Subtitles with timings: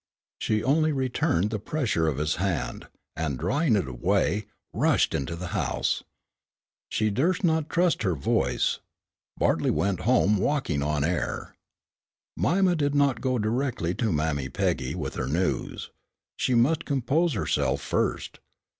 [0.39, 5.49] She only returned the pressure of his hand, and drawing it away, rushed into the
[5.53, 6.01] house.
[6.89, 8.79] She durst not trust her voice.
[9.37, 11.53] Bartley went home walking on air.
[12.35, 15.91] Mima did not go directly to Mammy Peggy with her news.
[16.35, 18.39] She must compose herself first.